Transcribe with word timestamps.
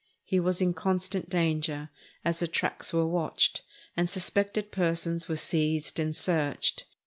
He 0.23 0.39
was 0.39 0.61
in 0.63 0.73
constant 0.73 1.29
danger, 1.29 1.91
as 2.25 2.39
the 2.39 2.47
tracks 2.47 2.91
were 2.91 3.05
watched, 3.05 3.61
and 3.95 4.09
suspected 4.09 4.71
persons 4.71 5.29
were 5.29 5.37
seized 5.37 5.99
and 5.99 6.15
searched. 6.15 6.85